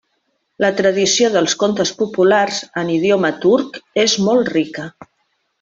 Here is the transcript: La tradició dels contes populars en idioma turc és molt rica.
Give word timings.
La 0.63 0.69
tradició 0.79 1.29
dels 1.35 1.53
contes 1.65 1.91
populars 2.01 2.63
en 2.83 2.91
idioma 2.97 3.33
turc 3.47 3.81
és 4.09 4.19
molt 4.31 4.55
rica. 4.59 4.89